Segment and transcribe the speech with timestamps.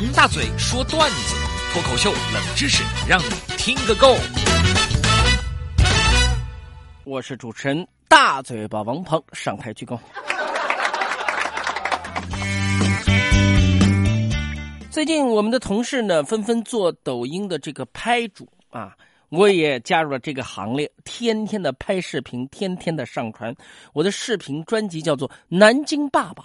[0.00, 1.34] 王大嘴说段子，
[1.72, 4.14] 脱口秀冷知识，让你听个够。
[7.02, 9.98] 我是主持人大嘴巴王鹏，上台鞠躬。
[14.88, 18.94] 最近我们的同事呢，纷纷做抖音的这个拍主啊，
[19.30, 23.52] 我也加入了这个行列，天天的拍视频，天天的上传。
[23.92, 26.44] 我的视频专辑叫做《南京爸爸》。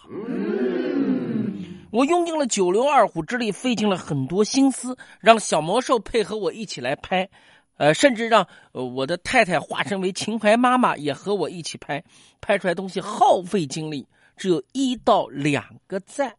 [1.93, 7.29] 我用尽了九牛二虎之力，费尽了很多心思，让小魔兽配合我一起来拍，
[7.77, 12.03] 呃，甚至让呃我的太太化身为情怀妈妈也和我一起拍，
[12.41, 16.33] 拍出来东西耗费精力，只有一到两个赞。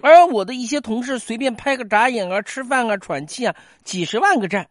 [0.00, 4.66] 而我的一些同事随便拍个眨眼啊、吃饭啊、喘气啊，几十万个赞，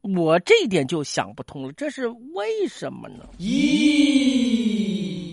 [0.00, 3.24] 我这一点就想不通了，这是为什么呢？
[3.38, 4.57] 咦？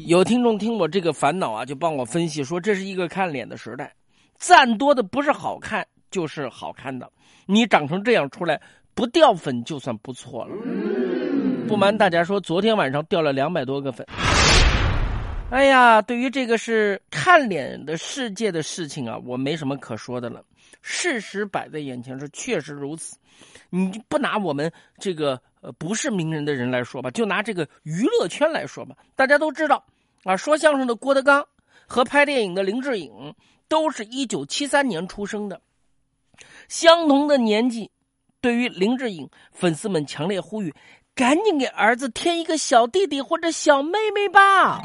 [0.06, 3.92] 有听众听我这个烦恼啊，就帮我分析说，这是一个看脸的时代，
[4.36, 7.12] 赞多的不是好看就是好看的。
[7.48, 8.62] 你长成这样出来
[8.94, 10.56] 不掉粉就算不错了。
[11.68, 14.06] 不瞒大家说，昨天晚上掉了两百多个粉。
[15.50, 20.44] 哎呀，对于这个是看脸的世界的事情啊，我没什么可说的了。
[20.84, 23.18] 事实摆在眼前是确实如此。
[23.72, 29.84] 你不拿我们这个呃不是名人的人来说吧，就拿这个娱乐圈来说吧，大家都知道。
[30.26, 31.48] 啊，说相声的郭德纲
[31.86, 33.36] 和拍电影的林志颖
[33.68, 35.62] 都是一九七三年出生的，
[36.68, 37.92] 相同的年纪。
[38.42, 40.74] 对于林志颖，粉丝们强烈呼吁，
[41.14, 44.82] 赶紧给儿子添一个小弟弟或者小妹妹吧。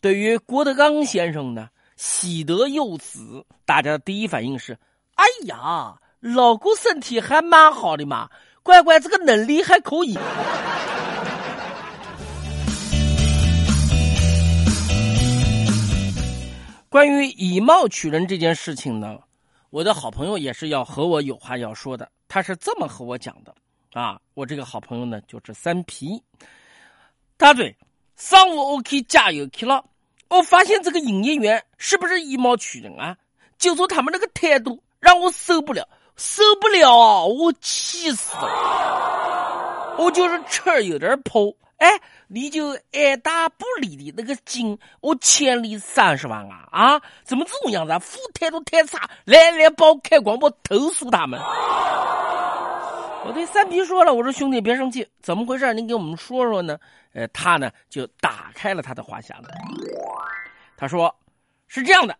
[0.00, 4.78] 对于郭德纲先生呢，喜得幼子，大家的第一反应是：
[5.14, 8.30] 哎呀，老郭身体还蛮好的嘛，
[8.62, 10.16] 乖乖，这个能力还可以。
[16.94, 19.18] 关于以貌取人这件事情呢，
[19.70, 22.08] 我的好朋友也是要和我有话要说的。
[22.28, 23.52] 他是这么和我讲的
[23.94, 26.22] 啊，我这个好朋友呢就是三皮。
[27.36, 27.76] 大嘴，
[28.14, 29.84] 上午我去加油去了，
[30.28, 33.16] 我发现这个营业员是不是以貌取人啊？
[33.58, 37.24] 就说他们那个态度让我受不了，受不了啊！
[37.24, 41.52] 我气死了，我就是车有点破。
[41.84, 46.66] 哎，你就爱答不理的那个劲，我欠你三十万啊！
[46.72, 47.98] 啊，怎么这种样子啊？
[47.98, 51.38] 服务态度太差，来来把我开广播投诉他们。
[53.26, 55.74] 我对三皮说了，我说兄弟别生气，怎么回事？
[55.74, 56.78] 你给我们说说呢？
[57.12, 59.50] 呃，他呢就打开了他的话匣子，
[60.78, 61.14] 他说
[61.68, 62.16] 是这样的，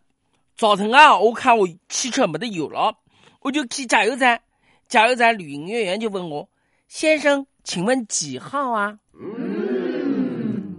[0.59, 2.95] 早晨啊，我看我汽车没得油了，
[3.41, 4.43] 我就去加油站，
[4.89, 6.51] 加油站女营业员就问我，
[6.87, 8.99] 先生，请问几号啊？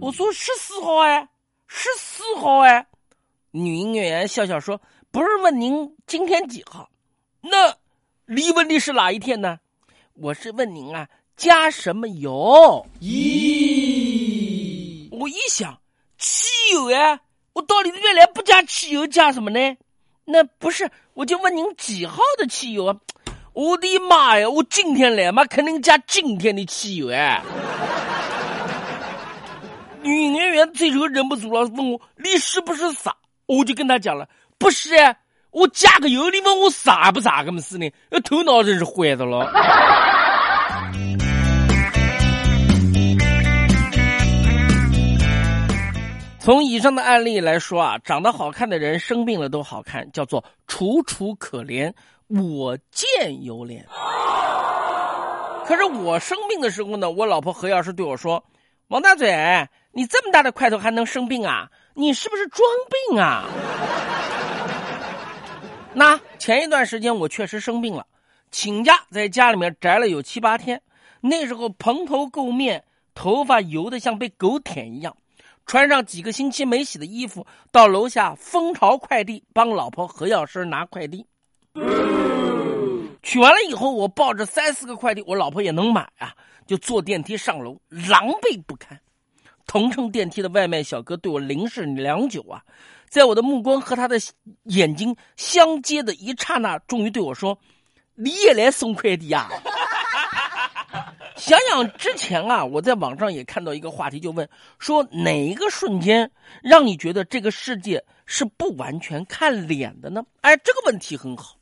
[0.06, 1.28] 我说十四号哎，
[1.66, 2.86] 十四号哎，
[3.50, 4.80] 女营业员笑笑说
[5.10, 6.88] ：“不是问您今天几号，
[7.40, 7.74] 那
[8.24, 9.58] 你问的是哪一天呢？
[10.14, 12.86] 我是问您啊，加什么油？
[13.00, 15.76] 咦，我一想，
[16.18, 17.18] 汽油哎，
[17.54, 19.76] 我到底原来不加汽油，加什么呢？
[20.24, 22.96] 那不是，我就问您几号的汽油啊？
[23.54, 27.42] 我的妈呀，我今天来嘛，肯定加今天的汽油哎。”
[30.06, 35.16] 女营业员最后忍不住了，问我：“你是不是傻？”我就跟他讲了：“不是啊，
[35.50, 37.42] 我加个油，你问我傻不傻？
[37.42, 37.90] 个么事呢？
[38.24, 39.50] 头脑真是坏的了。
[46.38, 51.92] ”从以上的案例来说啊，长得好看的人生病了都好看，叫做楚楚可怜，
[52.28, 53.82] 我见犹怜。
[55.66, 58.40] 可是我生病的时候呢，我老婆何药师对我说
[58.88, 61.70] ：“王大嘴。”你这么大的块头还能生病啊？
[61.94, 62.68] 你是不是装
[63.08, 63.48] 病啊？
[65.94, 68.06] 那前一段时间我确实生病了，
[68.50, 70.82] 请假在家里面宅了有七八天。
[71.22, 75.16] 那时候蓬头垢面，头发油的像被狗舔一样，
[75.64, 81.26] 穿上几个星期没洗的衣服，到楼下蜂巢快递帮老婆何药师拿快递。
[83.36, 86.34] 取完了以后，我抱着三四个快递，我老婆也能买啊，
[86.66, 88.98] 就坐电梯上楼，狼狈不堪。
[89.66, 92.64] 同乘电梯的外卖小哥对我凝视良久啊，
[93.10, 94.16] 在我的目光和他的
[94.62, 97.58] 眼睛相接的一刹那，终于对我说
[98.16, 99.50] ：“你也来送快递啊？”
[101.36, 104.48] 想想之前啊，我在网上也看到一个话题，就问
[104.78, 106.30] 说哪一个瞬间
[106.62, 110.24] 让你觉得这个世界是不完全看脸的呢？
[110.40, 111.56] 哎，这个问题很好，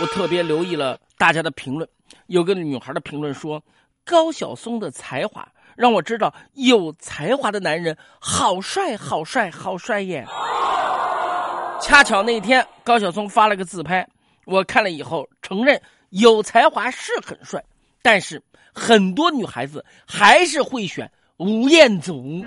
[0.00, 1.88] 我特别留意了大家的评论，
[2.26, 3.62] 有个女孩的评论说。
[4.02, 10.26] 高晓松的才华让我知道，有才华的男人好帅，好帅，好帅耶！
[11.80, 14.08] 恰巧那天高晓松发了个自拍，
[14.46, 17.62] 我看了以后承认有才华是很帅，
[18.02, 18.42] 但是
[18.74, 22.44] 很多女孩子还是会选吴彦祖。